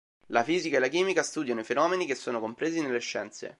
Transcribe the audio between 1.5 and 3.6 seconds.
i fenomeni che sono compresi nelle scienze.